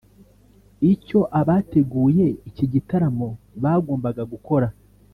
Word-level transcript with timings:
Icyo 0.93 1.19
abateguye 1.39 2.25
iki 2.49 2.65
gitaramo 2.73 3.27
bagombaga 3.63 4.23
gukora 4.31 4.67